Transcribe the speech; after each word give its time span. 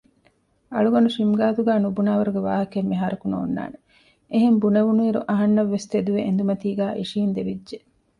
އަޅުގަނޑު 0.73 1.09
ޝިމް 1.15 1.33
ގާތުގައި 1.39 1.81
ނުުބުނާވަރުގެ 1.83 2.41
ވާހަކައެއް 2.47 2.89
މިހާރަކު 2.91 3.25
ނޯންނާނެ 3.33 3.77
އެހެން 4.31 4.57
ބުނެވުނުއިރު 4.61 5.19
އަހަންނަށްވެސް 5.29 5.89
ތެދުވެ 5.91 6.21
އެނދުމަތީގައި 6.25 6.95
އިށީނދެވިއްޖެ 6.99 7.77